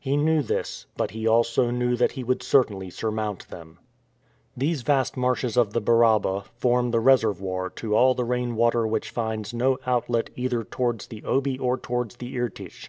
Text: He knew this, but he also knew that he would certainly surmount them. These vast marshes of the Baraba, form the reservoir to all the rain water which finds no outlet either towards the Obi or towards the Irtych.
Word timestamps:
He 0.00 0.16
knew 0.16 0.42
this, 0.42 0.86
but 0.96 1.12
he 1.12 1.24
also 1.24 1.70
knew 1.70 1.94
that 1.94 2.10
he 2.18 2.24
would 2.24 2.42
certainly 2.42 2.90
surmount 2.90 3.46
them. 3.48 3.78
These 4.56 4.82
vast 4.82 5.16
marshes 5.16 5.56
of 5.56 5.72
the 5.72 5.80
Baraba, 5.80 6.46
form 6.56 6.90
the 6.90 6.98
reservoir 6.98 7.70
to 7.70 7.94
all 7.94 8.12
the 8.12 8.24
rain 8.24 8.56
water 8.56 8.88
which 8.88 9.10
finds 9.10 9.54
no 9.54 9.78
outlet 9.86 10.30
either 10.34 10.64
towards 10.64 11.06
the 11.06 11.22
Obi 11.24 11.60
or 11.60 11.78
towards 11.78 12.16
the 12.16 12.34
Irtych. 12.36 12.88